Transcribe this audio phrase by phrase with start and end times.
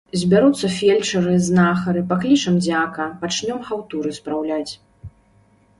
[0.19, 4.69] Збяруцца фельчары, знахары, паклічам дзяка, пачнём хаўтуры спраўляць.